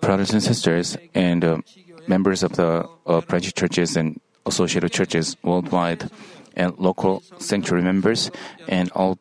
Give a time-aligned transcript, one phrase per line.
[0.00, 1.58] brothers and sisters and uh,
[2.06, 6.10] members of the uh, branch churches and associated churches worldwide
[6.56, 8.30] and local sanctuary members
[8.66, 9.18] and all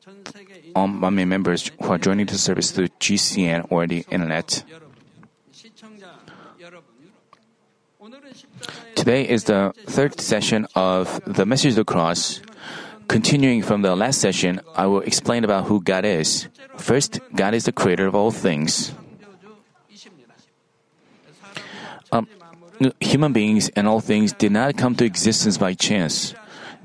[0.76, 4.64] all members who are joining the service through GCN or the internet.
[8.95, 12.41] Today is the third session of the Message of the Cross.
[13.07, 16.47] Continuing from the last session, I will explain about who God is.
[16.77, 18.93] First, God is the creator of all things.
[22.11, 22.27] Um,
[22.99, 26.33] human beings and all things did not come to existence by chance.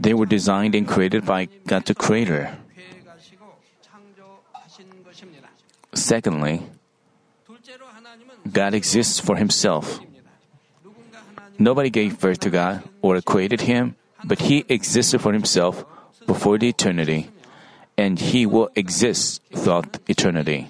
[0.01, 2.57] They were designed and created by God the Creator.
[5.95, 6.63] Secondly,
[8.51, 10.01] God exists for Himself.
[11.59, 15.85] Nobody gave birth to God or created Him, but He existed for Himself
[16.27, 17.31] before the eternity,
[17.97, 20.69] and He will exist throughout eternity.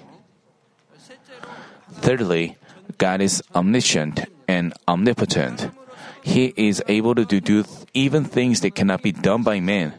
[1.93, 2.57] Thirdly,
[2.97, 5.71] God is omniscient and omnipotent.
[6.21, 9.93] He is able to do even things that cannot be done by man.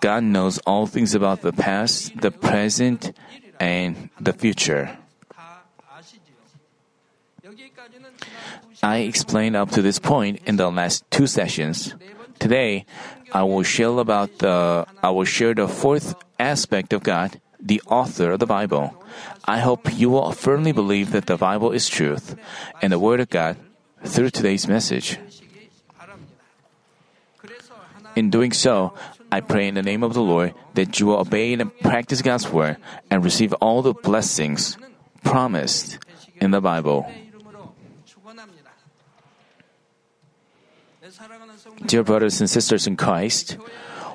[0.00, 3.12] God knows all things about the past, the present,
[3.60, 4.96] and the future.
[8.82, 11.94] I explained up to this point in the last two sessions.
[12.38, 12.86] Today,
[13.32, 18.32] I will share about the I will share the fourth aspect of God, the author
[18.32, 18.92] of the Bible.
[19.46, 22.34] I hope you will firmly believe that the Bible is truth
[22.82, 23.56] and the Word of God
[24.04, 25.18] through today's message.
[28.16, 28.92] In doing so,
[29.30, 32.50] I pray in the name of the Lord that you will obey and practice God's
[32.50, 32.76] Word
[33.10, 34.76] and receive all the blessings
[35.24, 35.98] promised
[36.40, 37.06] in the Bible.
[41.86, 43.56] Dear brothers and sisters in Christ,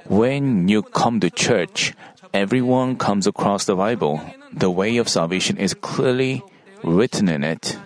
[0.06, 1.94] when you come to church,
[2.38, 4.22] everyone comes across the Bible.
[4.54, 6.44] The way of salvation is clearly
[6.84, 7.78] written in it.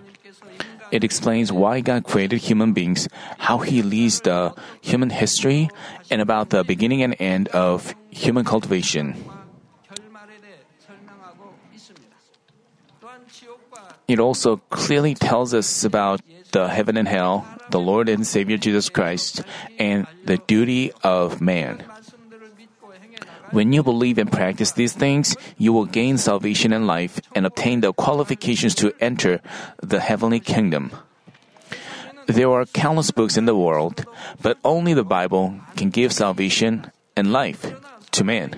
[0.91, 3.07] It explains why God created human beings,
[3.39, 5.69] how He leads the human history,
[6.12, 9.16] and about the beginning and end of human cultivation.
[14.09, 16.19] It also clearly tells us about
[16.51, 19.47] the heaven and hell, the Lord and Savior Jesus Christ,
[19.79, 21.88] and the duty of man.
[23.51, 27.81] When you believe and practice these things, you will gain salvation and life and obtain
[27.81, 29.41] the qualifications to enter
[29.84, 30.91] the heavenly kingdom.
[32.28, 34.06] There are countless books in the world,
[34.41, 37.75] but only the Bible can give salvation and life
[38.12, 38.56] to man.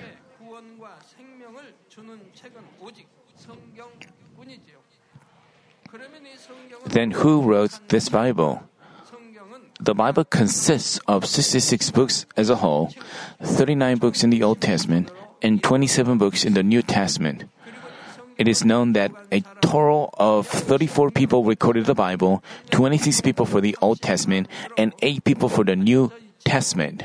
[6.86, 8.62] Then who wrote this Bible?
[9.80, 12.92] The Bible consists of 66 books as a whole,
[13.42, 15.10] 39 books in the Old Testament,
[15.42, 17.44] and 27 books in the New Testament.
[18.38, 23.60] It is known that a total of 34 people recorded the Bible, 26 people for
[23.60, 24.48] the Old Testament,
[24.78, 26.10] and 8 people for the New
[26.44, 27.04] Testament.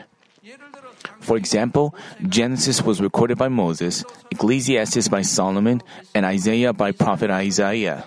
[1.19, 1.93] For example,
[2.27, 5.81] Genesis was recorded by Moses, Ecclesiastes by Solomon,
[6.15, 8.05] and Isaiah by prophet Isaiah.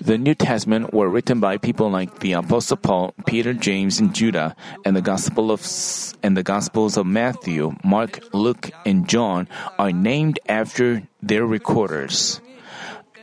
[0.00, 4.54] The New Testament were written by people like the Apostle Paul, Peter, James, and Judah,
[4.84, 5.60] and the Gospel of
[6.22, 12.40] and the Gospels of Matthew, Mark, Luke, and John are named after their recorders.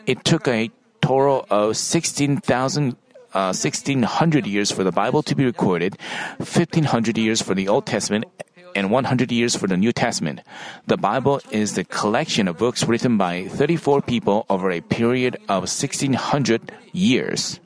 [0.06, 0.70] It took a
[1.02, 2.98] total of 16,000
[3.34, 5.98] uh, 1600 years for the Bible to be recorded,
[6.38, 8.26] 1500 years for the Old Testament,
[8.76, 10.42] and 100 years for the New Testament.
[10.86, 15.66] The Bible is the collection of books written by 34 people over a period of
[15.66, 17.60] 1600 years.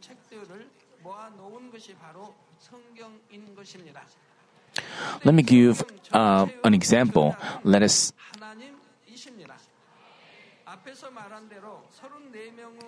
[5.25, 5.84] Let me give
[6.14, 7.36] uh, an example.
[7.64, 8.14] Let us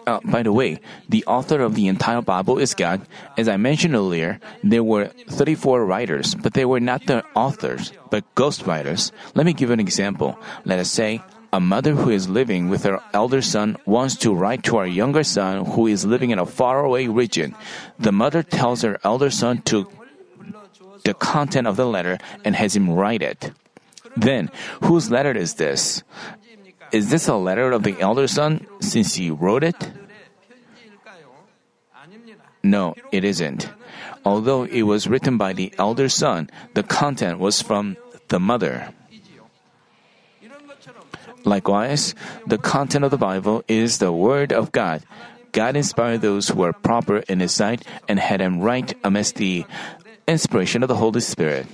[0.06, 3.02] Uh, by the way, the author of the entire Bible is God.
[3.38, 8.24] As I mentioned earlier, there were 34 writers, but they were not the authors, but
[8.36, 9.12] ghost writers.
[9.34, 10.38] Let me give an example.
[10.64, 11.22] Let us say,
[11.54, 15.24] a mother who is living with her elder son wants to write to her younger
[15.24, 17.56] son who is living in a faraway region.
[18.00, 19.90] The mother tells her elder son to
[21.04, 23.52] the content of the letter and has him write it.
[24.16, 24.52] Then,
[24.84, 26.04] whose letter is this?
[26.92, 29.92] Is this a letter of the elder son since he wrote it?
[32.64, 33.70] No, it isn't.
[34.24, 37.98] Although it was written by the elder son, the content was from
[38.28, 38.94] the mother.
[41.44, 42.14] Likewise,
[42.46, 45.02] the content of the Bible is the Word of God.
[45.52, 49.66] God inspired those who were proper in His sight and had them write amidst the
[50.28, 51.66] inspiration of the Holy Spirit.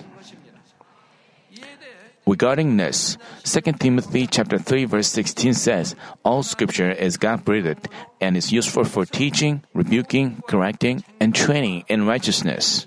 [2.28, 7.88] Regarding this, 2 Timothy chapter 3 verse 16 says, All scripture is God-breathed
[8.20, 12.86] and is useful for teaching, rebuking, correcting, and training in righteousness.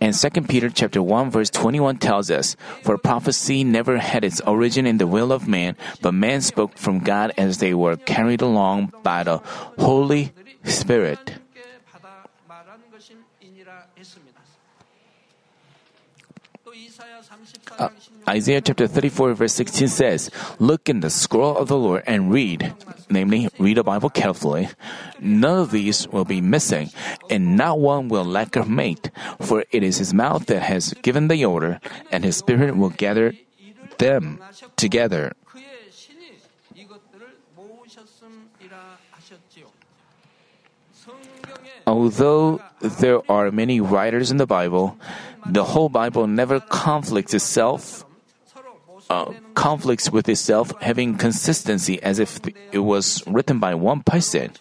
[0.00, 4.84] And 2 Peter chapter 1 verse 21 tells us, For prophecy never had its origin
[4.84, 8.92] in the will of man, but man spoke from God as they were carried along
[9.04, 9.38] by the
[9.78, 10.32] Holy
[10.64, 11.38] Spirit.
[16.61, 16.61] Uh,
[17.78, 17.88] Uh,
[18.28, 22.74] Isaiah chapter 34 verse 16 says, Look in the scroll of the Lord and read,
[23.10, 24.68] namely, read the Bible carefully.
[25.20, 26.90] None of these will be missing,
[27.28, 29.10] and not one will lack a mate,
[29.40, 31.80] for it is his mouth that has given the order,
[32.10, 33.34] and his spirit will gather
[33.98, 34.40] them
[34.76, 35.32] together.
[41.86, 44.96] Although there are many writers in the Bible,
[45.46, 48.04] the whole Bible never conflicts itself,
[49.10, 52.40] uh, conflicts with itself, having consistency as if
[52.72, 54.52] it was written by one person.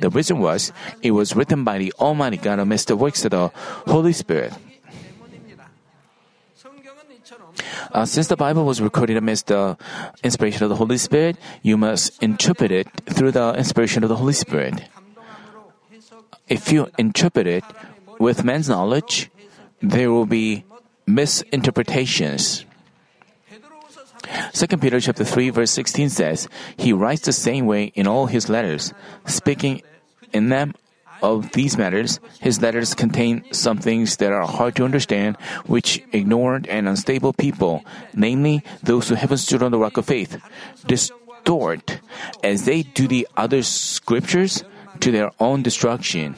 [0.00, 0.72] The reason was
[1.02, 3.48] it was written by the Almighty God amidst the works of the
[3.86, 4.52] Holy Spirit.
[7.92, 9.76] Uh, since the Bible was recorded amidst the
[10.22, 14.32] inspiration of the Holy Spirit, you must interpret it through the inspiration of the Holy
[14.32, 14.84] Spirit.
[16.48, 17.64] If you interpret it
[18.18, 19.30] with man's knowledge,
[19.80, 20.64] there will be
[21.06, 22.64] misinterpretations.
[24.52, 28.48] 2 Peter chapter 3 verse 16 says, He writes the same way in all his
[28.48, 28.92] letters,
[29.26, 29.82] speaking
[30.32, 30.74] in them
[31.22, 35.36] of these matters, his letters contain some things that are hard to understand,
[35.66, 37.84] which ignorant and unstable people,
[38.14, 40.40] namely those who haven't stood on the rock of faith,
[40.86, 42.00] distort,
[42.42, 44.64] as they do the other scriptures,
[45.00, 46.36] to their own destruction.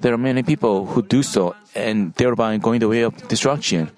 [0.00, 3.90] There are many people who do so and thereby going the way of destruction.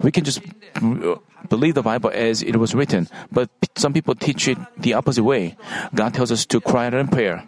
[0.00, 0.40] We can just
[0.76, 1.16] uh,
[1.48, 5.56] believe the Bible as it was written, but some people teach it the opposite way.
[5.94, 7.44] God tells us to cry out in prayer.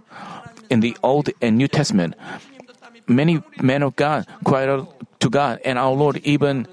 [0.68, 2.14] In the Old and New Testament,
[3.06, 4.90] many men of God cried out
[5.20, 6.66] to God, and our Lord even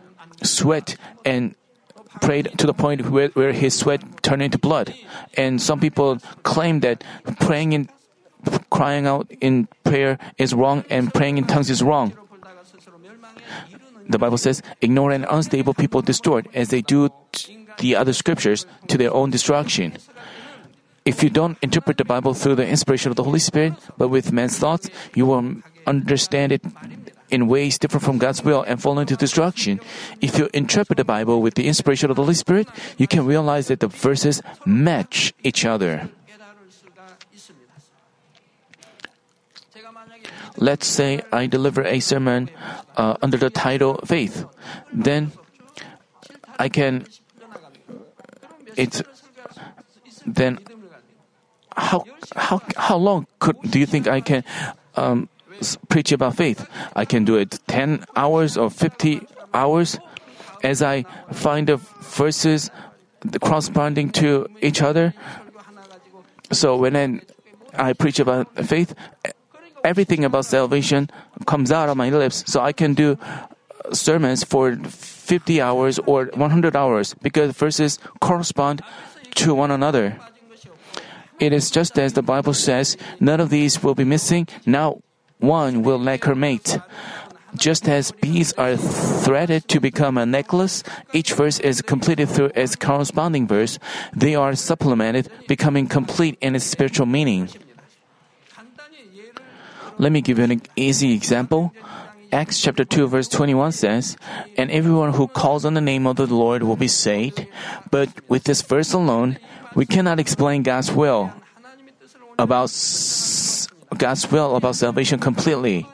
[0.43, 1.55] sweat and
[2.21, 4.93] prayed to the point where, where his sweat turned into blood.
[5.35, 7.03] And some people claim that
[7.39, 7.89] praying in
[8.69, 12.13] crying out in prayer is wrong and praying in tongues is wrong.
[14.09, 17.09] The Bible says, ignorant and unstable people distort as they do
[17.79, 19.93] the other scriptures to their own destruction.
[21.05, 24.31] If you don't interpret the Bible through the inspiration of the Holy Spirit, but with
[24.31, 26.61] man's thoughts, you will understand it
[27.29, 29.79] in ways different from God's will and fall into destruction.
[30.21, 32.67] If you interpret the Bible with the inspiration of the Holy Spirit,
[32.97, 36.09] you can realize that the verses match each other.
[40.57, 42.49] Let's say I deliver a sermon
[42.97, 44.45] uh, under the title Faith.
[44.91, 45.31] Then
[46.59, 47.05] I can.
[48.75, 49.01] It's.
[50.25, 50.59] Then
[51.75, 52.03] how
[52.35, 54.43] how how long could do you think I can
[54.95, 55.29] um,
[55.87, 56.67] preach about faith?
[56.95, 59.21] I can do it ten hours or fifty
[59.53, 59.99] hours,
[60.63, 62.71] as I find the verses
[63.39, 65.13] corresponding to each other.
[66.51, 67.21] So when I,
[67.73, 68.93] I preach about faith,
[69.87, 71.09] everything about salvation
[71.45, 76.25] comes out of my lips, so I can do uh, sermons for 50 hours or
[76.35, 78.81] 100 hours because verses correspond
[79.35, 80.19] to one another.
[81.39, 85.01] It is just as the Bible says, none of these will be missing, now
[85.39, 86.77] one will lack her mate.
[87.55, 90.83] Just as beads are threaded to become a necklace,
[91.13, 93.79] each verse is completed through its corresponding verse.
[94.13, 97.49] They are supplemented, becoming complete in its spiritual meaning.
[99.99, 101.73] Let me give you an easy example.
[102.31, 104.17] Acts chapter 2 verse 21 says,
[104.57, 107.47] And everyone who calls on the name of the Lord will be saved.
[107.89, 109.39] But with this verse alone,
[109.75, 111.31] we cannot explain God's will
[112.37, 112.69] about
[113.97, 115.87] God's will about salvation completely.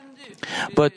[0.74, 0.92] But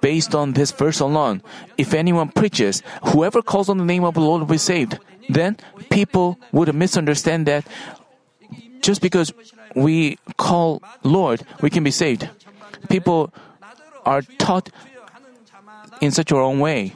[0.00, 1.42] based on this verse alone,
[1.76, 5.56] if anyone preaches, whoever calls on the name of the Lord will be saved, then
[5.90, 7.66] people would misunderstand that
[8.80, 9.32] just because
[9.74, 12.28] we call Lord, we can be saved.
[12.88, 13.32] People
[14.04, 14.70] are taught
[16.00, 16.94] in such a wrong way.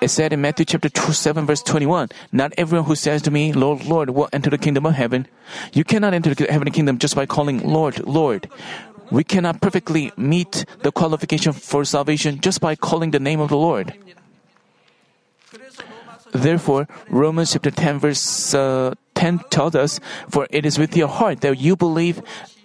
[0.00, 3.52] It said in Matthew chapter 2, 7 verse 21, Not everyone who says to me,
[3.52, 5.28] Lord, Lord, will enter the kingdom of heaven.
[5.72, 8.50] You cannot enter the heavenly kingdom just by calling Lord, Lord.
[9.12, 13.56] We cannot perfectly meet the qualification for salvation just by calling the name of the
[13.56, 13.94] Lord.
[16.32, 21.42] Therefore, Romans chapter 10 verse uh, 10 tells us, For it is with your heart
[21.42, 22.20] that you believe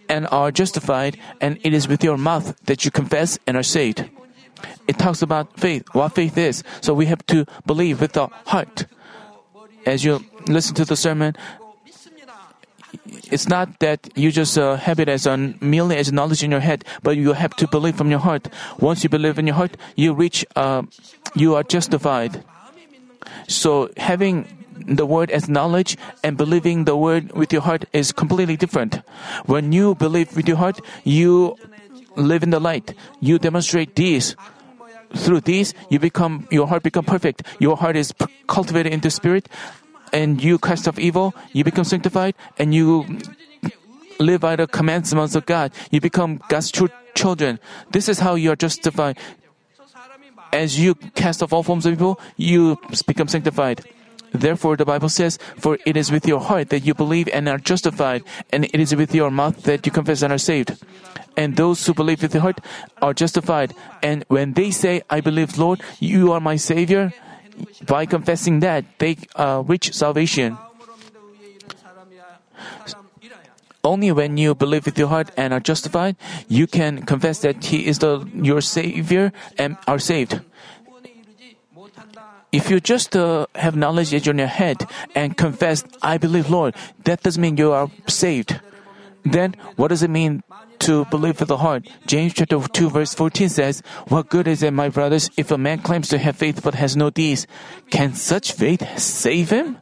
[0.10, 4.10] and are justified, and it is with your mouth that you confess and are saved.
[4.88, 6.64] It talks about faith, what faith is.
[6.82, 8.88] So we have to believe with the heart.
[9.86, 11.38] As you listen to the sermon,
[13.30, 15.28] it's not that you just uh, have it as
[15.62, 18.50] merely as knowledge in your head, but you have to believe from your heart.
[18.80, 20.82] Once you believe in your heart, you reach, uh,
[21.36, 22.44] you are justified.
[23.48, 28.57] So having the word as knowledge and believing the word with your heart is completely
[28.57, 29.01] different.
[29.46, 31.57] When you believe with your heart, you
[32.15, 32.93] live in the light.
[33.19, 34.36] You demonstrate these.
[35.15, 37.43] Through these, you become your heart become perfect.
[37.60, 38.13] Your heart is
[38.48, 39.48] cultivated into spirit,
[40.12, 41.34] and you cast off evil.
[41.53, 43.07] You become sanctified, and you
[44.19, 45.72] live by the commandments of God.
[45.91, 47.60] You become God's true children.
[47.91, 49.17] This is how you are justified.
[50.51, 53.84] As you cast off all forms of evil, you become sanctified.
[54.34, 57.57] Therefore, the Bible says, For it is with your heart that you believe and are
[57.57, 60.77] justified, and it is with your mouth that you confess and are saved.
[61.36, 62.60] And those who believe with the heart
[63.01, 63.74] are justified.
[64.01, 67.13] And when they say, I believe, Lord, you are my Savior,
[67.86, 70.57] by confessing that, they uh, reach salvation.
[73.84, 76.17] Only when you believe with your heart and are justified,
[76.50, 80.41] you can confess that He is the, your Savior and are saved.
[82.51, 84.86] If you just uh, have knowledge in your head
[85.16, 88.60] and confess, I believe Lord, that doesn't mean you are saved.
[89.24, 90.44] Then what does it mean
[90.80, 91.88] to believe with the heart?
[92.06, 95.80] James chapter 2 verse 14 says, What good is it, my brothers, if a man
[95.80, 97.48] claims to have faith but has no deeds?
[97.89, 99.82] Can such faith save him?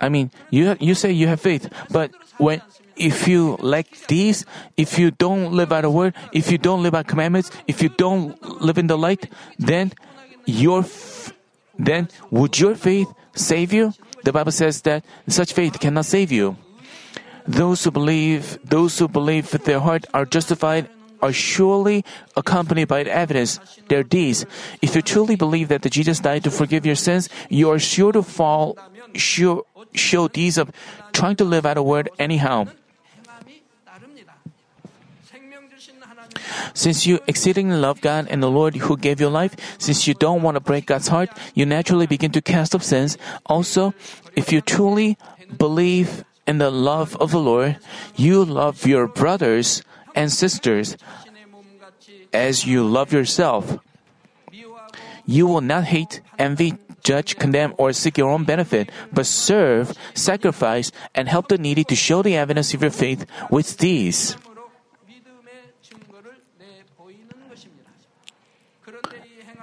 [0.00, 2.60] I mean, you you say you have faith, but when
[2.96, 4.44] if you lack these,
[4.76, 7.88] if you don't live by the word, if you don't live by commandments, if you
[7.88, 9.92] don't live in the light, then
[10.46, 11.32] your f-
[11.78, 13.92] then would your faith save you?
[14.24, 16.56] The Bible says that such faith cannot save you.
[17.46, 20.88] Those who believe, those who believe with their heart are justified
[21.22, 22.04] are surely
[22.36, 24.44] accompanied by evidence, their deeds.
[24.82, 28.22] If you truly believe that Jesus died to forgive your sins, you are sure to
[28.22, 28.76] fall,
[29.14, 30.70] sure, show deeds of
[31.12, 32.66] trying to live out a word anyhow.
[36.74, 40.42] Since you exceedingly love God and the Lord who gave you life, since you don't
[40.42, 43.18] want to break God's heart, you naturally begin to cast off sins.
[43.46, 43.94] Also,
[44.34, 45.18] if you truly
[45.56, 47.78] believe in the love of the Lord,
[48.14, 49.82] you love your brothers
[50.14, 50.96] and sisters
[52.32, 53.78] as you love yourself.
[55.26, 60.92] You will not hate, envy, judge, condemn, or seek your own benefit, but serve, sacrifice,
[61.14, 64.36] and help the needy to show the evidence of your faith with these.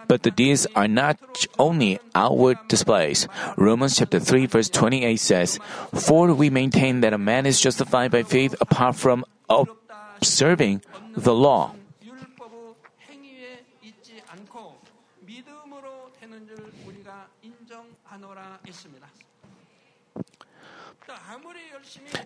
[0.08, 1.20] But the deeds are not
[1.58, 3.28] only outward displays.
[3.58, 5.60] Romans chapter 3 verse 28 says,
[5.94, 10.82] For we maintain that a man is justified by faith apart from observing
[11.16, 11.76] the law.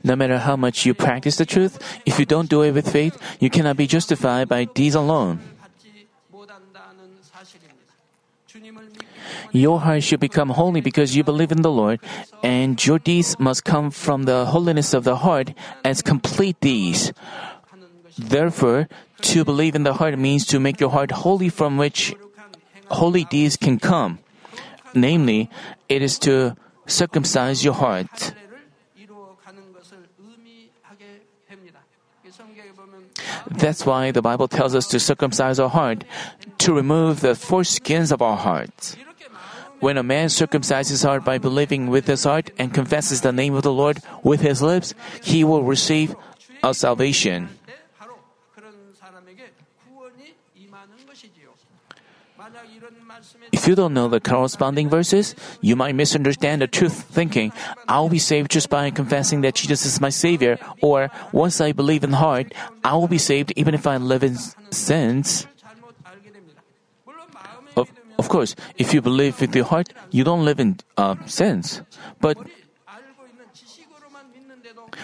[0.04, 3.18] No matter how much you practice the truth, if you don't do it with faith,
[3.40, 5.40] you cannot be justified by deeds alone.
[9.58, 11.98] Your heart should become holy because you believe in the Lord,
[12.44, 17.12] and your deeds must come from the holiness of the heart as complete deeds.
[18.22, 18.88] Therefore,
[19.34, 22.14] to believe in the heart means to make your heart holy from which
[22.94, 24.20] holy deeds can come.
[24.94, 25.50] Namely,
[25.90, 26.54] it is to
[26.86, 28.38] circumcise your heart.
[33.50, 36.04] That's why the Bible tells us to circumcise our heart,
[36.60, 38.96] to remove the foreskins of our hearts.
[39.80, 43.54] When a man circumcises his heart by believing with his heart and confesses the name
[43.54, 46.16] of the Lord with his lips, he will receive
[46.64, 47.50] a salvation.
[53.52, 57.52] If you don't know the corresponding verses, you might misunderstand the truth thinking,
[57.88, 62.04] I'll be saved just by confessing that Jesus is my Savior, or once I believe
[62.04, 62.54] in heart,
[62.84, 64.38] I will be saved even if I live in
[64.72, 65.48] sins.
[68.18, 71.82] Of, course, if you believe with your heart, you don't live in uh, sins.
[72.20, 72.38] But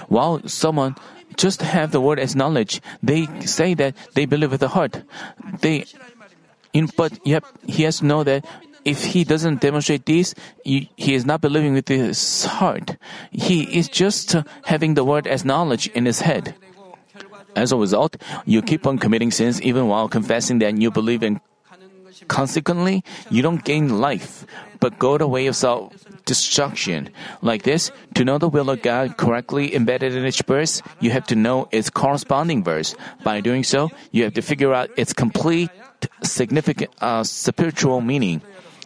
[0.07, 0.95] while someone
[1.37, 5.03] just have the word as knowledge, they say that they believe with the heart.
[5.61, 5.85] They
[6.73, 8.45] in, but yet he has to know that
[8.83, 12.97] if he doesn't demonstrate this, he, is not believing with his heart.
[13.31, 16.55] He is just having the word as knowledge in his head.
[17.55, 21.39] As a result, you keep on committing sins even while confessing that you believe in
[22.27, 24.45] Consequently, you don't gain life,
[24.79, 25.93] but go the way of self
[26.25, 27.09] destruction.
[27.41, 31.27] Like this, to know the will of God correctly embedded in each verse, you have
[31.27, 32.95] to know its corresponding verse.
[33.23, 35.69] By doing so, you have to figure out its complete
[36.23, 38.41] significant uh, spiritual meaning.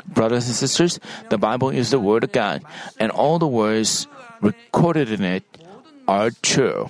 [0.07, 2.63] Brothers and sisters, the Bible is the Word of God,
[2.97, 4.07] and all the words
[4.41, 5.43] recorded in it
[6.07, 6.89] are true.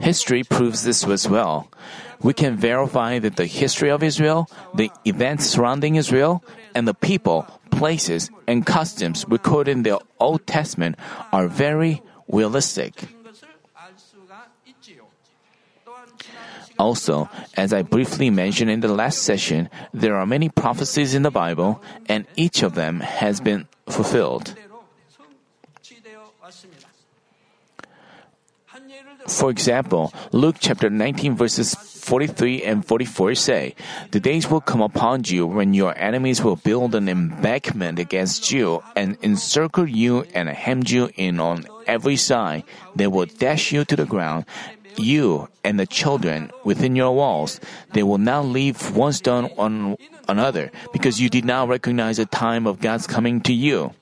[0.00, 1.70] History proves this as well.
[2.22, 6.42] We can verify that the history of Israel, the events surrounding Israel,
[6.74, 10.96] and the people, places, and customs recorded in the Old Testament
[11.32, 13.08] are very realistic.
[16.78, 21.30] Also, as I briefly mentioned in the last session, there are many prophecies in the
[21.30, 24.54] Bible, and each of them has been fulfilled.
[29.28, 33.74] For example, Luke chapter 19 verses 43 and 44 say,
[34.10, 38.82] The days will come upon you when your enemies will build an embankment against you
[38.96, 42.64] and encircle you and hem you in on every side.
[42.96, 44.46] They will dash you to the ground,
[44.96, 47.60] you and the children within your walls.
[47.92, 52.66] They will not leave one stone on another because you did not recognize the time
[52.66, 53.92] of God's coming to you.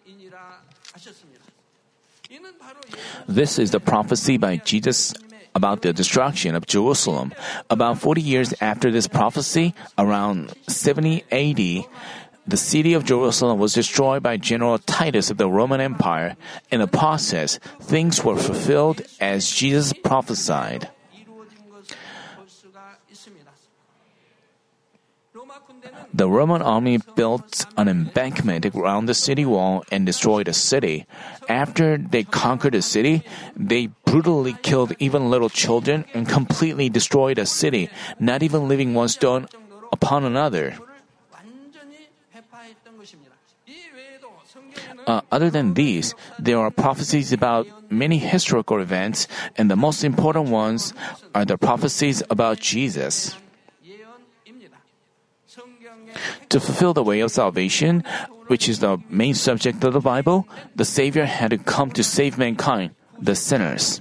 [3.26, 5.14] This is the prophecy by Jesus
[5.54, 7.32] about the destruction of Jerusalem.
[7.70, 11.86] About 40 years after this prophecy, around 70 AD,
[12.46, 16.36] the city of Jerusalem was destroyed by General Titus of the Roman Empire.
[16.70, 20.88] In the process, things were fulfilled as Jesus prophesied.
[26.16, 31.04] The Roman army built an embankment around the city wall and destroyed the city.
[31.46, 33.20] After they conquered the city,
[33.52, 39.12] they brutally killed even little children and completely destroyed the city, not even leaving one
[39.12, 39.46] stone
[39.92, 40.80] upon another.
[45.06, 50.48] Uh, other than these, there are prophecies about many historical events, and the most important
[50.48, 50.94] ones
[51.34, 53.36] are the prophecies about Jesus.
[56.50, 58.04] To fulfill the way of salvation,
[58.46, 62.38] which is the main subject of the Bible, the Savior had to come to save
[62.38, 64.00] mankind, the sinners.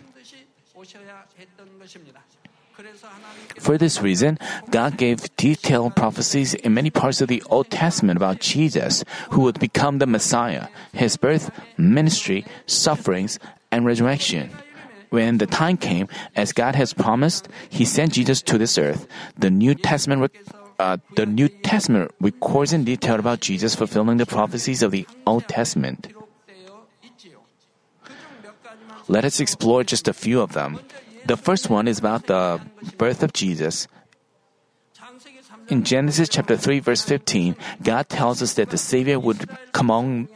[3.60, 4.38] For this reason,
[4.70, 9.60] God gave detailed prophecies in many parts of the Old Testament about Jesus, who would
[9.60, 13.40] become the Messiah, his birth, ministry, sufferings,
[13.72, 14.52] and resurrection.
[15.10, 19.08] When the time came, as God has promised, He sent Jesus to this earth.
[19.38, 20.22] The New Testament
[20.80, 25.48] uh, the New Testament records in detail about Jesus fulfilling the prophecies of the Old
[25.48, 26.08] Testament.
[29.08, 30.80] Let us explore just a few of them.
[31.26, 32.60] The first one is about the
[32.98, 33.88] birth of Jesus.
[35.70, 40.30] In Genesis chapter 3 verse 15, God tells us that the Savior would come among,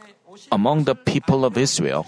[0.50, 2.06] among the people of Israel.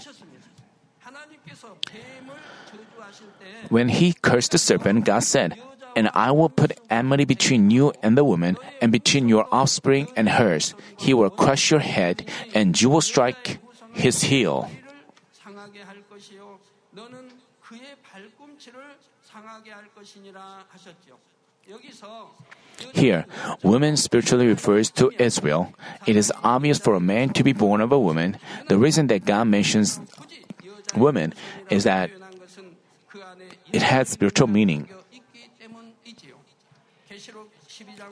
[3.69, 5.57] When he cursed the serpent, God said,
[5.95, 10.29] and I will put enmity between you and the woman, and between your offspring and
[10.29, 10.75] hers.
[10.97, 13.59] He will crush your head, and you will strike
[13.93, 14.69] his heel.
[22.93, 23.25] Here,
[23.63, 25.73] woman spiritually refers to Israel.
[26.05, 28.37] It is obvious for a man to be born of a woman.
[28.67, 29.99] The reason that God mentions
[30.95, 31.33] woman
[31.69, 32.09] is that
[33.71, 34.89] it has spiritual meaning.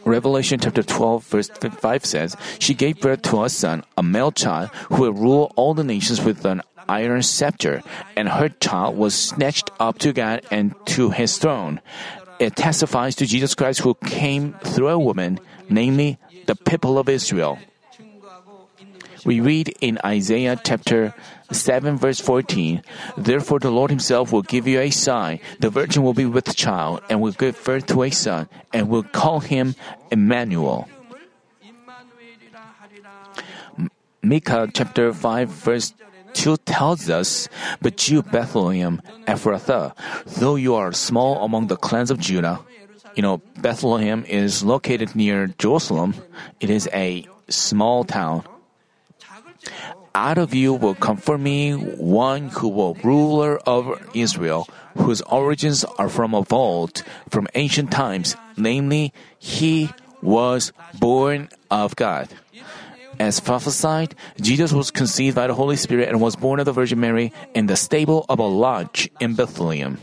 [0.06, 4.70] Revelation chapter 12 verse 5 says, She gave birth to a son, a male child,
[4.90, 7.84] who will rule all the nations with an iron scepter,
[8.16, 11.82] and her child was snatched up to God and to his throne.
[12.40, 17.60] It testifies to Jesus Christ who came through a woman, namely the people of Israel.
[19.24, 21.14] We read in Isaiah chapter
[21.52, 22.82] 7 verse 14,
[23.18, 25.40] Therefore the Lord himself will give you a sign.
[25.60, 29.04] The virgin will be with child and will give birth to a son and will
[29.04, 29.76] call him
[30.12, 30.88] Emmanuel.
[34.24, 35.94] Micah chapter 5 verse
[36.34, 37.50] 2 tells us,
[37.82, 39.94] But you, Bethlehem, Ephrathah,
[40.26, 42.60] though you are small among the clans of Judah,
[43.16, 46.16] you know, Bethlehem is located near Jerusalem.
[46.60, 48.44] It is a small town
[50.14, 55.84] out of you will come for me one who will ruler of Israel, whose origins
[55.98, 59.90] are from of old, from ancient times, namely, he
[60.22, 62.30] was born of God.
[63.20, 67.00] As prophesied, Jesus was conceived by the Holy Spirit and was born of the Virgin
[67.00, 70.00] Mary in the stable of a lodge in Bethlehem.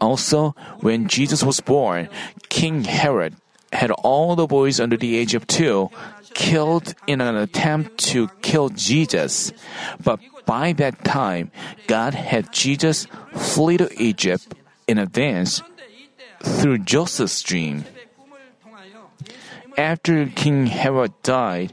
[0.00, 2.08] Also, when Jesus was born,
[2.48, 3.36] King Herod
[3.72, 5.90] had all the boys under the age of two
[6.34, 9.52] killed in an attempt to kill Jesus.
[10.02, 11.50] But by that time,
[11.86, 14.54] God had Jesus flee to Egypt
[14.86, 15.62] in advance
[16.42, 17.84] through Joseph's dream.
[19.76, 21.72] After King Herod died,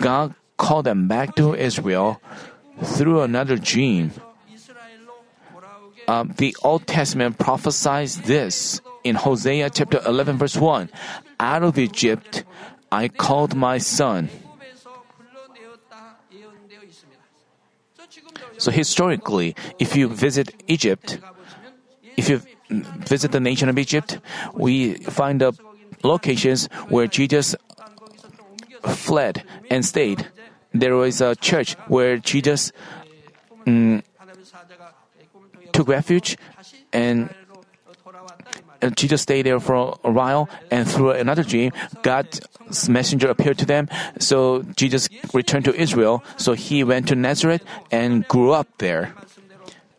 [0.00, 2.20] God called them back to Israel
[2.82, 4.10] through another dream.
[6.08, 10.90] Uh, the Old Testament prophesies this in Hosea chapter 11 verse 1.
[11.38, 12.44] Out of Egypt
[12.90, 14.28] I called my son.
[18.58, 21.18] So historically, if you visit Egypt,
[22.16, 24.18] if you visit the nation of Egypt,
[24.54, 25.52] we find the
[26.02, 27.54] locations where Jesus
[28.82, 30.26] fled and stayed.
[30.72, 32.72] There was a church where Jesus
[33.66, 34.02] um,
[35.72, 36.36] took refuge
[36.92, 37.30] and
[38.96, 42.40] Jesus stayed there for a while, and through another dream, God's
[42.88, 43.88] messenger appeared to them.
[44.18, 46.24] So Jesus returned to Israel.
[46.36, 49.14] So he went to Nazareth and grew up there.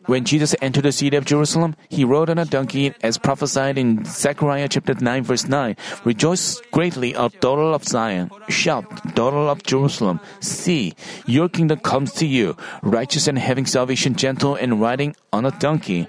[0.08, 4.06] When Jesus entered the city of Jerusalem, he rode on a donkey as prophesied in
[4.06, 5.76] Zechariah chapter 9 verse 9.
[6.06, 8.30] Rejoice greatly, O daughter of Zion.
[8.48, 10.18] Shout, daughter of Jerusalem.
[10.40, 10.94] See,
[11.26, 16.08] your kingdom comes to you, righteous and having salvation, gentle and riding on a donkey,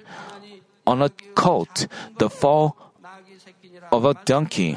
[0.89, 1.86] on a colt,
[2.17, 2.73] the fall
[3.93, 4.73] of a donkey.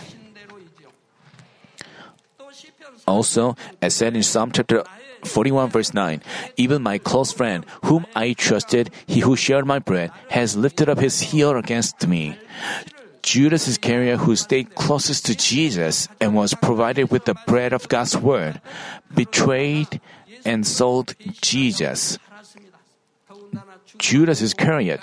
[3.08, 4.84] Also, as said in Psalm chapter
[5.24, 6.20] 41 verse 9,
[6.56, 11.00] even my close friend, whom I trusted, he who shared my bread, has lifted up
[11.00, 12.36] his heel against me.
[13.22, 18.18] Judas Iscariot, who stayed closest to Jesus and was provided with the bread of God's
[18.18, 18.60] word,
[19.14, 20.00] betrayed
[20.44, 22.18] and sold Jesus.
[23.98, 25.00] Judas Iscariot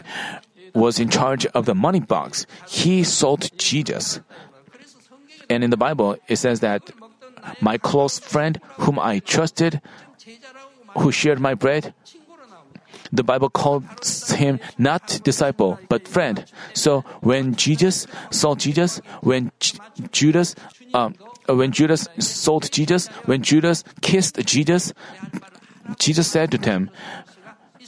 [0.73, 2.45] was in charge of the money box.
[2.67, 4.21] He sold Jesus.
[5.49, 6.91] And in the Bible, it says that
[7.61, 9.81] my close friend whom I trusted,
[10.97, 11.93] who shared my bread,
[13.11, 16.45] the Bible calls him not disciple, but friend.
[16.73, 19.79] So when Jesus saw Jesus, when J-
[20.11, 20.55] Judas,
[20.93, 21.15] um,
[21.47, 24.93] when Judas sold Jesus, when Judas kissed Jesus,
[25.97, 26.91] Jesus said to them,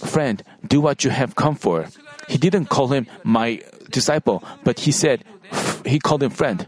[0.03, 1.85] Friend, do what you have come for.
[2.31, 3.59] He didn't call him my
[3.91, 5.27] disciple, but he said,
[5.85, 6.63] he called him friend.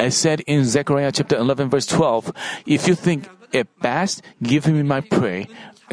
[0.00, 2.32] As said in Zechariah chapter 11 verse 12,
[2.64, 5.46] if you think it best, give me my pray,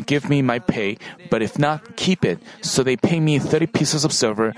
[0.05, 0.97] give me my pay,
[1.29, 2.39] but if not, keep it.
[2.61, 4.55] So they pay me 30 pieces of silver.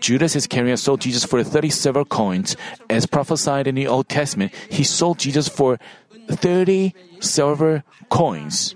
[0.00, 2.56] Judas Iscariot sold Jesus for 30 silver coins.
[2.90, 5.78] As prophesied in the Old Testament, he sold Jesus for
[6.28, 8.74] 30 silver coins.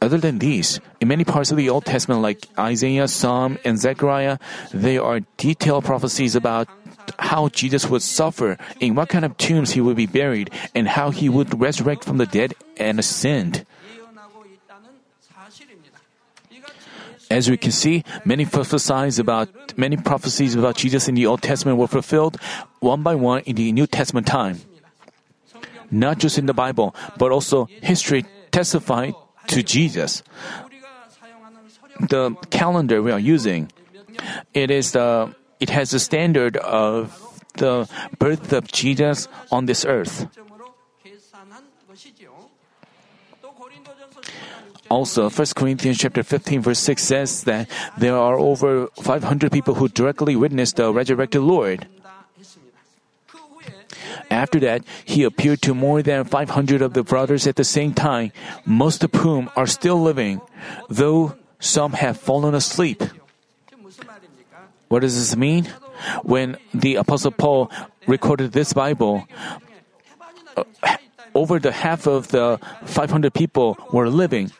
[0.00, 4.38] Other than these, in many parts of the Old Testament, like Isaiah, Psalm, and Zechariah,
[4.72, 6.68] there are detailed prophecies about
[7.18, 11.10] how Jesus would suffer, in what kind of tombs he would be buried, and how
[11.10, 13.64] he would resurrect from the dead and ascend.
[17.30, 21.78] As we can see, many prophecies about many prophecies about Jesus in the Old Testament
[21.78, 22.36] were fulfilled
[22.80, 24.60] one by one in the New Testament time.
[25.90, 29.14] Not just in the Bible, but also history testified
[29.48, 30.22] to Jesus.
[32.08, 33.72] The calendar we are using,
[34.54, 37.14] it is the it has the standard of
[37.54, 37.88] the
[38.18, 40.26] birth of Jesus on this earth.
[44.90, 49.88] Also, 1 Corinthians chapter 15 verse 6 says that there are over 500 people who
[49.88, 51.88] directly witnessed the resurrected Lord.
[54.32, 58.32] After that, he appeared to more than 500 of the brothers at the same time,
[58.64, 60.40] most of whom are still living,
[60.88, 63.02] though some have fallen asleep.
[64.88, 65.68] What does this mean?
[66.24, 67.70] When the Apostle Paul
[68.08, 69.28] recorded this Bible,
[70.56, 70.64] uh,
[71.34, 74.50] over the half of the 500 people were living.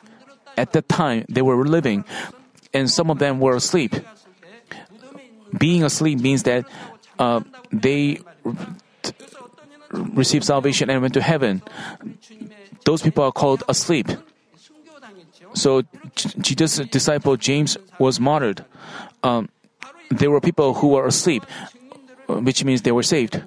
[0.55, 2.05] At that time, they were living,
[2.73, 3.95] and some of them were asleep.
[5.57, 6.65] Being asleep means that
[7.17, 8.21] uh, they
[9.93, 11.61] received salvation and went to heaven.
[12.85, 14.09] Those people are called asleep.
[15.53, 15.83] So
[16.15, 18.65] Jesus' disciple James was martyred.
[19.21, 19.49] Um,
[20.09, 21.45] there were people who were asleep,
[22.27, 23.41] which means they were saved.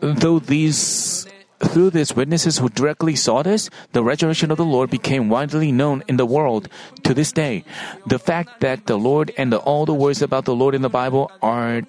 [0.00, 1.26] Though these,
[1.60, 6.02] through these witnesses who directly saw this, the resurrection of the Lord became widely known
[6.08, 6.68] in the world
[7.04, 7.64] to this day.
[8.06, 10.90] The fact that the Lord and the, all the words about the Lord in the
[10.90, 11.82] Bible are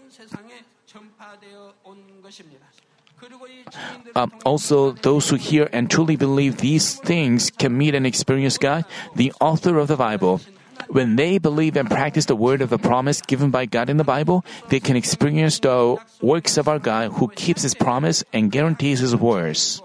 [4.17, 8.85] uh, also, those who hear and truly believe these things can meet and experience God,
[9.15, 10.41] the author of the Bible.
[10.89, 14.07] When they believe and practice the word of the promise given by God in the
[14.07, 18.99] Bible, they can experience the works of our God who keeps his promise and guarantees
[19.01, 19.81] his words.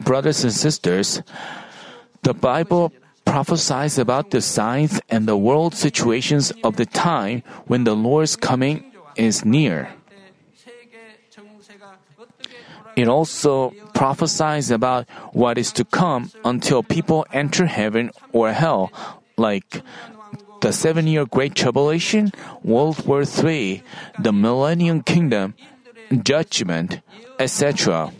[0.00, 1.22] Brothers and sisters,
[2.22, 2.92] the Bible
[3.24, 8.84] prophesies about the signs and the world situations of the time when the Lord's coming
[9.16, 9.88] is near.
[12.96, 18.92] It also prophesies about what is to come until people enter heaven or hell,
[19.36, 19.82] like
[20.60, 23.82] the seven year Great Tribulation, World War III,
[24.18, 25.54] the Millennium Kingdom,
[26.22, 27.00] Judgment,
[27.38, 28.12] etc.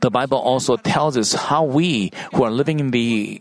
[0.00, 3.40] The Bible also tells us how we, who are living in the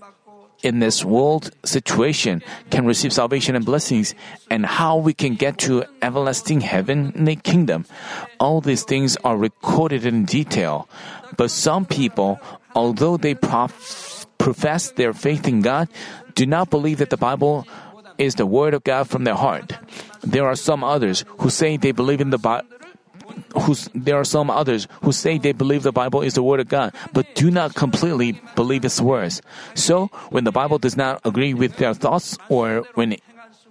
[0.64, 4.16] in this world situation, can receive salvation and blessings,
[4.50, 7.86] and how we can get to everlasting heavenly kingdom.
[8.40, 10.88] All these things are recorded in detail.
[11.38, 12.40] But some people,
[12.74, 15.90] although they prof- profess their faith in God,
[16.34, 17.68] do not believe that the Bible
[18.18, 19.74] is the word of God from their heart.
[20.22, 22.68] There are some others who say they believe in the Bible
[23.64, 26.70] who's, there are some others who say they believe the Bible is the Word of
[26.70, 29.42] God, but do not completely believe its words.
[29.74, 33.14] So, when the Bible does not agree with their thoughts or when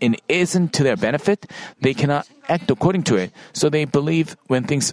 [0.01, 1.47] it isn't to their benefit,
[1.81, 3.33] they cannot act according to it.
[3.53, 4.93] So they believe when things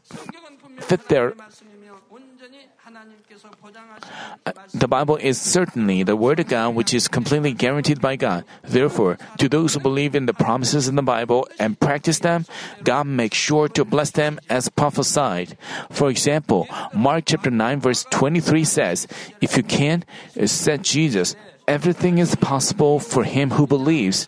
[0.80, 1.34] fit their
[4.74, 8.46] the Bible is certainly the Word of God which is completely guaranteed by God.
[8.64, 12.46] Therefore, to those who believe in the promises in the Bible and practice them,
[12.84, 15.58] God makes sure to bless them as prophesied.
[15.90, 19.08] For example, Mark chapter 9 verse 23 says,
[19.42, 20.04] If you can,
[20.46, 21.36] said Jesus,
[21.68, 24.28] everything is possible for him who believes.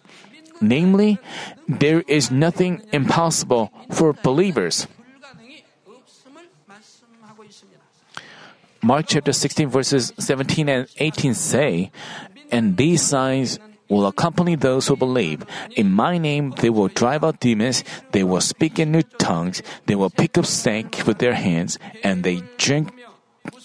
[0.62, 1.19] Namely,
[1.67, 4.88] there is nothing impossible for believers.
[8.84, 11.89] Mark chapter 16 verses 17 and 18 say,
[12.52, 15.46] And these signs will accompany those who believe.
[15.78, 19.96] In my name they will drive out demons, they will speak in new tongues, they
[19.96, 22.91] will pick up snakes with their hands, and they drink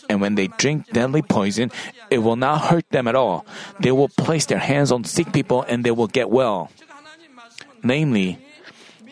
[0.09, 1.70] and when they drink deadly poison,
[2.11, 3.44] it will not hurt them at all.
[3.81, 6.70] They will place their hands on sick people and they will get well.
[7.83, 8.38] Namely,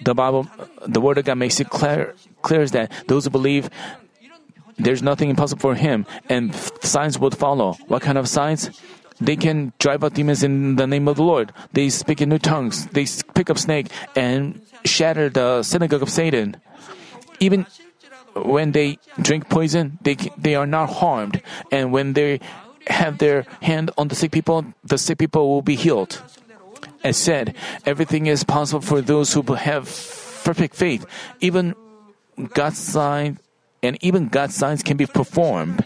[0.03, 0.49] the Bible,
[0.87, 3.71] the Word of God makes it clear, clear that those who believe
[4.79, 7.75] there's nothing impossible for him, and signs would follow.
[7.89, 8.71] What kind of signs?
[9.21, 11.53] They can drive out demons in the name of the Lord.
[11.73, 12.87] They speak in new tongues.
[12.89, 16.61] They pick up snake and shatter the synagogue of Satan.
[17.41, 17.67] Even
[18.35, 21.41] when they drink poison, they they are not harmed.
[21.73, 22.41] And when they
[22.89, 26.21] have their hand on the sick people, the sick people will be healed.
[27.03, 27.55] As said,
[27.87, 29.85] everything is possible for those who have
[30.45, 31.07] perfect faith.
[31.41, 31.75] Even
[32.53, 33.39] God's sign
[33.83, 35.85] and even God's signs can be performed.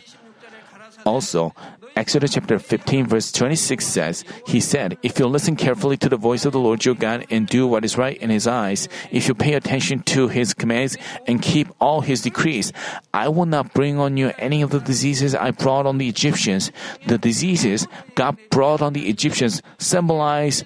[1.04, 1.54] Also,
[1.96, 6.44] Exodus chapter 15 verse 26 says, He said, If you listen carefully to the voice
[6.44, 9.34] of the Lord your God and do what is right in His eyes, if you
[9.34, 12.72] pay attention to His commands and keep all His decrees,
[13.12, 16.70] I will not bring on you any of the diseases I brought on the Egyptians.
[17.06, 20.64] The diseases God brought on the Egyptians symbolize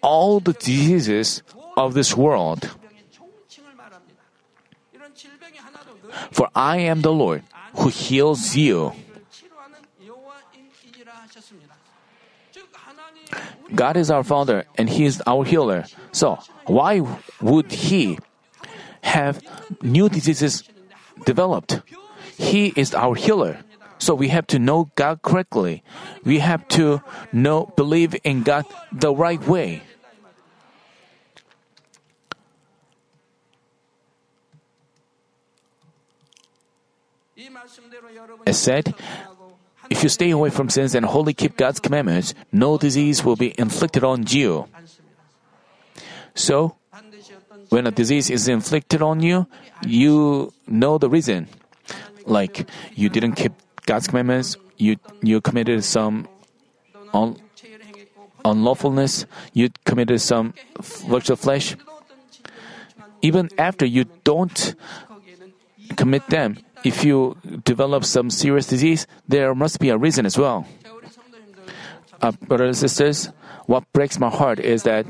[0.00, 1.42] all the diseases
[1.76, 2.70] of this world.
[6.30, 7.42] For I am the Lord
[7.74, 8.92] who heals you.
[13.74, 15.84] God is our Father and He is our healer.
[16.12, 17.00] So, why
[17.40, 18.18] would He
[19.02, 19.40] have
[19.82, 20.64] new diseases
[21.24, 21.80] developed?
[22.36, 23.58] He is our healer.
[23.98, 25.84] So we have to know God correctly.
[26.24, 29.82] We have to know, believe in God the right way.
[38.46, 38.94] As said,
[39.90, 43.54] if you stay away from sins and wholly keep God's commandments, no disease will be
[43.58, 44.66] inflicted on you.
[46.34, 46.76] So,
[47.68, 49.46] when a disease is inflicted on you,
[49.84, 51.48] you know the reason.
[52.24, 53.52] Like you didn't keep
[53.86, 56.28] God's commandments, you you committed some
[57.12, 57.36] un,
[58.44, 60.54] unlawfulness, you committed some
[61.08, 61.76] works of flesh.
[63.22, 64.74] Even after you don't
[65.96, 70.66] commit them, if you develop some serious disease, there must be a reason as well.
[72.20, 73.30] Uh, brothers and sisters,
[73.66, 75.06] what breaks my heart is that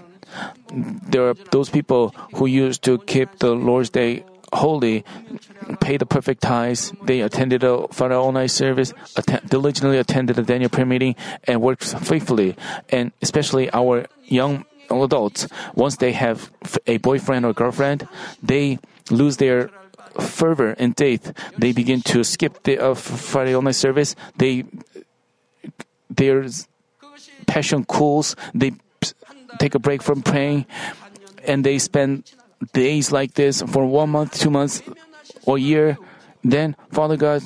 [1.11, 5.05] there are those people who used to keep the Lord's Day holy,
[5.81, 10.43] pay the perfect tithes, they attended a Friday all night service, att- diligently attended the
[10.43, 12.57] Daniel prayer meeting, and worked faithfully.
[12.91, 16.51] And especially our young adults, once they have
[16.87, 18.07] a boyfriend or girlfriend,
[18.43, 18.79] they
[19.11, 19.71] lose their
[20.21, 24.15] fervor and faith, they begin to skip the uh, Friday night service.
[24.37, 24.65] They
[26.11, 26.45] their
[27.47, 28.73] passion cools, they
[29.59, 30.67] take a break from praying,
[31.45, 32.31] and they spend
[32.73, 34.83] days like this for one month, two months,
[35.45, 35.99] or year,
[36.45, 37.43] then Father God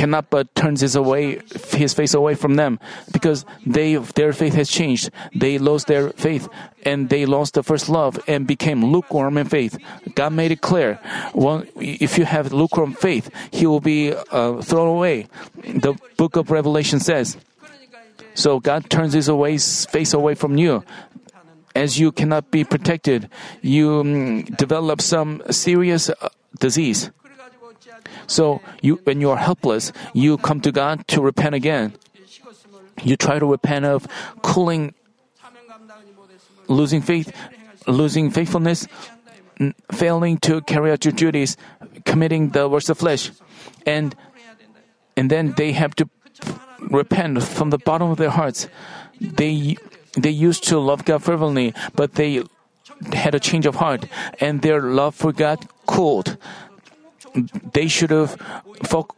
[0.00, 1.44] cannot but turns his away
[1.76, 2.80] his face away from them
[3.12, 5.12] because they their faith has changed.
[5.36, 6.48] They lost their faith
[6.88, 9.76] and they lost the first love and became lukewarm in faith.
[10.16, 10.96] God made it clear:
[11.36, 15.28] well, if you have lukewarm faith, He will be uh, thrown away.
[15.60, 17.36] The Book of Revelation says.
[18.32, 20.80] So God turns His away, face away from you.
[21.76, 23.28] As you cannot be protected,
[23.60, 27.12] you um, develop some serious uh, disease.
[28.30, 31.94] So you, when you are helpless, you come to God to repent again.
[33.02, 34.06] You try to repent of
[34.42, 34.94] cooling,
[36.68, 37.34] losing faith,
[37.88, 38.86] losing faithfulness,
[39.90, 41.56] failing to carry out your duties,
[42.04, 43.32] committing the works of flesh,
[43.84, 44.14] and
[45.16, 46.08] and then they have to
[46.78, 48.68] repent from the bottom of their hearts.
[49.20, 49.76] They
[50.14, 52.44] they used to love God fervently, but they
[53.12, 54.06] had a change of heart,
[54.38, 56.38] and their love for God cooled
[57.72, 58.36] they should have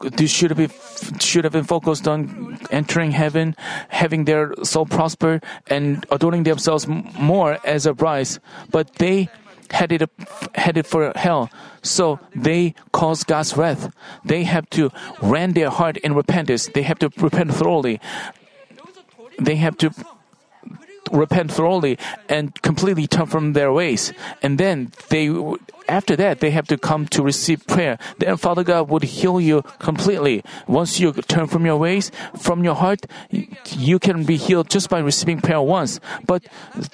[0.00, 3.56] they should have should have been focused on entering heaven,
[3.88, 8.28] having their soul prosper, and adorning themselves more as a bride.
[8.70, 9.28] But they
[9.70, 10.08] headed
[10.54, 11.50] headed for hell,
[11.82, 13.92] so they caused God's wrath.
[14.24, 14.90] They have to
[15.22, 16.68] rend their heart in repentance.
[16.68, 18.00] They have to repent thoroughly.
[19.38, 19.90] They have to
[21.12, 21.98] repent thoroughly
[22.28, 24.12] and completely turn from their ways.
[24.42, 25.30] And then they,
[25.88, 27.98] after that, they have to come to receive prayer.
[28.18, 30.42] Then Father God would heal you completely.
[30.66, 34.98] Once you turn from your ways, from your heart, you can be healed just by
[34.98, 36.00] receiving prayer once.
[36.26, 36.44] But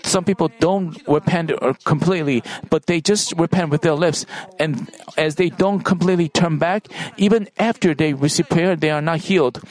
[0.02, 1.52] some people don't repent
[1.84, 4.26] completely, but they just repent with their lips.
[4.58, 9.20] And as they don't completely turn back, even after they receive prayer, they are not
[9.20, 9.62] healed.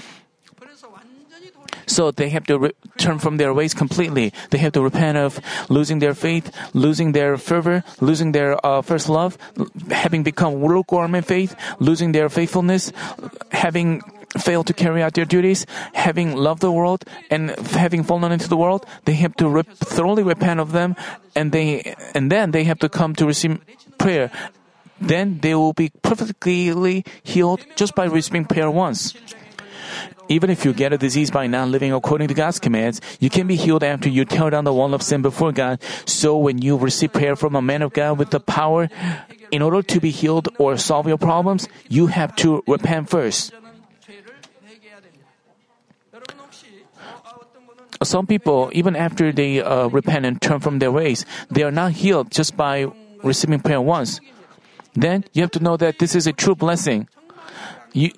[1.88, 4.34] So they have to re- turn from their ways completely.
[4.52, 9.10] They have to repent of losing their faith, losing their fervor, losing their uh, first
[9.10, 9.38] love,
[9.90, 12.92] having become lukewarm in faith, losing their faithfulness,
[13.52, 14.02] having
[14.38, 18.58] failed to carry out their duties, having loved the world and having fallen into the
[18.58, 20.96] world, they have to thoroughly repent of them,
[21.36, 23.60] and they and then they have to come to receive
[23.98, 24.30] prayer.
[25.00, 29.14] Then they will be perfectly healed just by receiving prayer once.
[30.30, 33.48] Even if you get a disease by not living according to God's commands, you can
[33.48, 35.82] be healed after you tear down the wall of sin before God.
[36.06, 38.90] So when you receive prayer from a man of God with the power,
[39.52, 43.54] in order to be healed or solve your problems, you have to repent first.
[48.04, 51.94] Some people, even after they uh, repent and turn from their ways, they are not
[51.94, 52.86] healed just by
[53.24, 54.22] receiving prayer once.
[54.94, 57.08] Then you have to know that this is a true blessing.
[57.94, 58.12] You,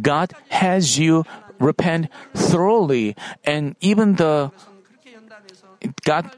[0.00, 1.24] God has you
[1.58, 4.50] repent thoroughly, and even the
[6.04, 6.30] God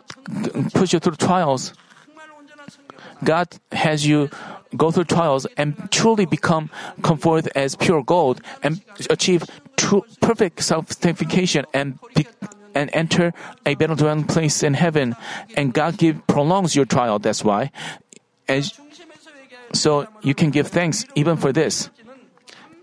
[0.72, 1.72] puts you through trials.
[3.22, 4.28] God has you
[4.76, 6.70] go through trials and truly become
[7.02, 9.44] come forth as pure gold and achieve
[9.76, 12.26] true perfect sanctification and be,
[12.74, 13.32] and enter
[13.64, 15.16] a better dwelling place in heaven.
[15.56, 17.18] And God give prolongs your trial.
[17.18, 17.70] That's why,
[18.48, 18.72] as
[19.72, 21.90] so you can give thanks even for this.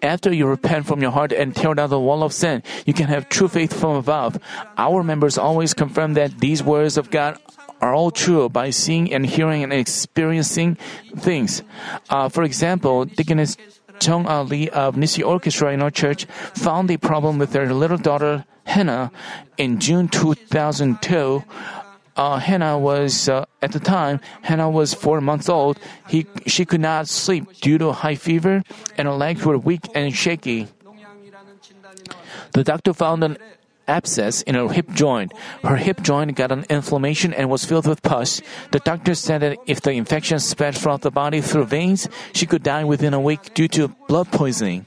[0.02, 3.08] After you repent from your heart and tear down the wall of sin, you can
[3.08, 4.40] have true faith from above.
[4.78, 7.38] Our members always confirm that these words of God
[7.82, 10.76] are all true by seeing and hearing and experiencing
[11.18, 11.64] things.
[12.10, 13.58] Uh, for example, Deaconess
[14.00, 18.46] Chung Ali of Nissi Orchestra in our church found a problem with their little daughter
[18.66, 19.12] Hannah
[19.58, 21.44] in June 2002
[22.22, 25.82] uh, Hannah was uh, at the time Hannah was four months old.
[26.08, 28.62] He she could not sleep due to high fever,
[28.98, 30.70] and her legs were weak and shaky.
[32.54, 33.42] The doctor found an
[33.88, 35.34] abscess in her hip joint.
[35.64, 38.42] Her hip joint got an inflammation and was filled with pus.
[38.72, 42.62] The doctor said that if the infection spread throughout the body through veins, she could
[42.62, 44.86] die within a week due to blood poisoning.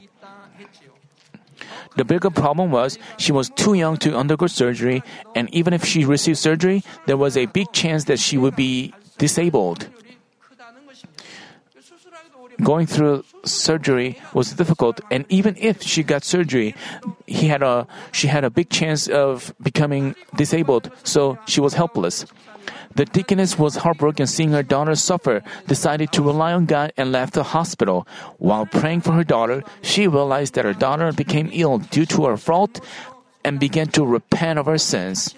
[1.97, 5.03] The bigger problem was she was too young to undergo surgery,
[5.35, 8.93] and even if she received surgery, there was a big chance that she would be
[9.19, 9.89] disabled.
[12.63, 16.75] Going through surgery was difficult, and even if she got surgery,
[17.27, 22.27] he had a she had a big chance of becoming disabled, so she was helpless.
[22.95, 27.35] The deaconess was heartbroken seeing her daughter suffer, decided to rely on God and left
[27.35, 28.07] the hospital.
[28.39, 32.37] While praying for her daughter, she realized that her daughter became ill due to her
[32.37, 32.81] fault
[33.45, 35.35] and began to repent of her sins.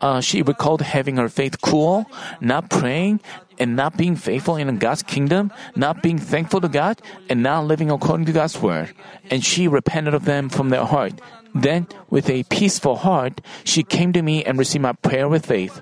[0.00, 2.06] Uh, she recalled having her faith cool,
[2.40, 3.20] not praying,
[3.58, 7.90] and not being faithful in God's kingdom, not being thankful to God, and not living
[7.90, 8.94] according to God's word.
[9.30, 11.20] And she repented of them from their heart.
[11.54, 15.80] Then, with a peaceful heart, she came to me and received my prayer with faith.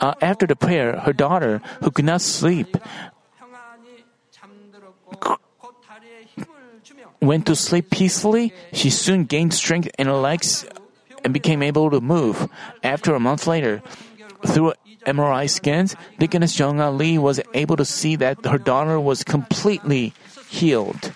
[0.00, 2.76] Uh, after the prayer, her daughter, who could not sleep,
[7.20, 8.52] went to sleep peacefully.
[8.72, 10.66] She soon gained strength in her legs
[11.24, 12.48] and became able to move.
[12.82, 13.82] After a month later,
[14.46, 14.74] through
[15.06, 20.12] MRI scans, Deaconess Jung Lee was able to see that her daughter was completely
[20.48, 21.12] healed.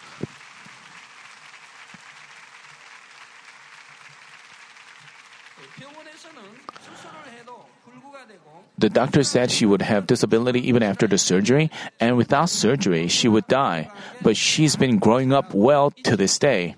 [8.80, 11.70] The doctor said she would have disability even after the surgery,
[12.00, 13.90] and without surgery, she would die.
[14.22, 16.76] But she's been growing up well to this day.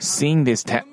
[0.00, 0.88] Seeing this ta-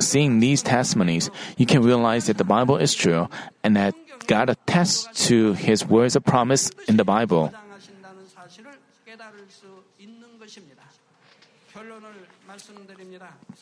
[0.00, 3.28] seeing these testimonies, you can realize that the Bible is true
[3.62, 3.94] and that
[4.26, 7.52] God attests to His words of promise in the Bible.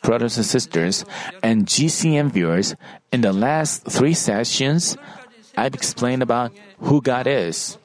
[0.02, 1.04] Brothers and sisters,
[1.42, 2.74] and GCN viewers,
[3.12, 4.96] in the last three sessions,
[5.56, 7.78] I've explained about who God is.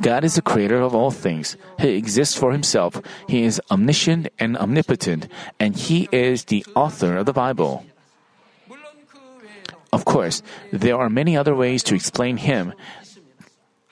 [0.00, 1.56] God is the creator of all things.
[1.80, 3.00] He exists for himself.
[3.28, 5.26] He is omniscient and omnipotent,
[5.58, 7.84] and he is the author of the Bible.
[9.92, 12.74] Of course, there are many other ways to explain him.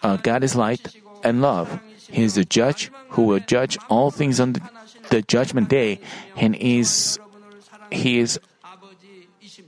[0.02, 0.94] Uh, God is light
[1.24, 1.80] and love.
[2.10, 4.54] He is the judge who will judge all things on
[5.10, 6.00] the, judgment day,
[6.36, 7.18] and is
[7.90, 8.38] he is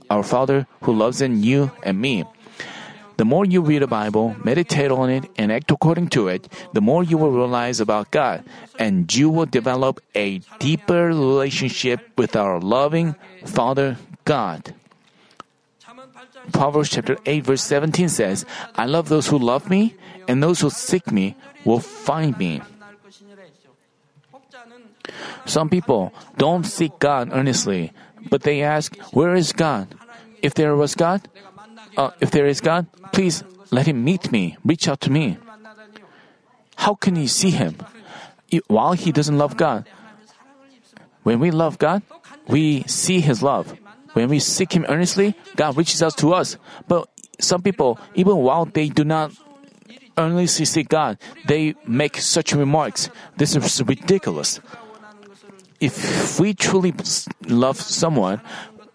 [0.09, 2.25] our Father who loves in you and me.
[3.17, 6.79] The more you read the Bible, meditate on it, and act according to it, the
[6.79, 8.45] more you will realize about God,
[8.77, 14.73] and you will develop a deeper relationship with our loving Father God.
[16.51, 19.95] Proverbs chapter 8 verse 17 says, I love those who love me,
[20.27, 21.35] and those who seek me
[21.65, 22.61] will find me.
[25.45, 27.91] Some people don't seek God earnestly,
[28.29, 29.87] but they ask, Where is God?
[30.41, 31.27] If there was God,
[31.97, 35.37] uh, if there is God, please let Him meet me, reach out to me.
[36.75, 37.77] How can you see Him?
[38.67, 39.85] While He doesn't love God,
[41.23, 42.01] when we love God,
[42.47, 43.75] we see His love.
[44.19, 46.57] When we seek Him earnestly, God reaches out to us.
[46.89, 47.07] But
[47.39, 49.31] some people, even while they do not
[50.17, 51.17] earnestly seek God,
[51.47, 53.09] they make such remarks.
[53.37, 54.59] This is ridiculous.
[55.79, 56.93] If we truly
[57.47, 58.41] love someone,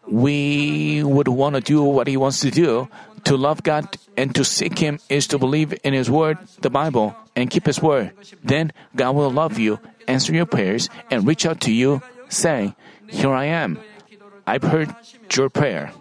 [0.06, 2.90] we would want to do what He wants to do.
[3.24, 7.16] To love God and to seek Him is to believe in His Word, the Bible,
[7.34, 8.12] and keep His Word.
[8.44, 12.76] Then God will love you, answer your prayers, and reach out to you, saying,
[13.08, 13.80] Here I am.
[14.46, 14.94] I've heard
[15.34, 15.92] your prayer.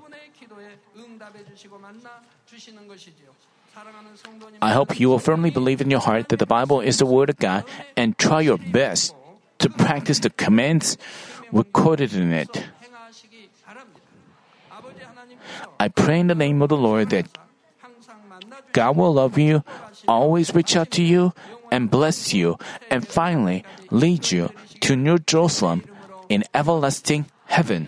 [4.62, 7.30] I hope you will firmly believe in your heart that the Bible is the Word
[7.30, 7.66] of God
[7.98, 9.16] and try your best
[9.60, 10.98] to practice the commands
[11.52, 12.52] recorded in it.
[15.80, 17.28] I pray in the name of the Lord that
[18.74, 19.64] God will love you,
[20.08, 21.34] always reach out to you,
[21.72, 22.58] and bless you,
[22.90, 24.50] and finally lead you
[24.82, 25.84] to New Jerusalem
[26.30, 27.88] in everlasting heaven.